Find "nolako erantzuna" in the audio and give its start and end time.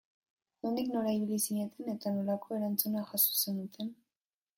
2.15-3.05